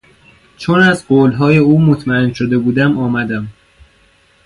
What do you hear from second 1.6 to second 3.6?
مطمئن شده بودم آمدم.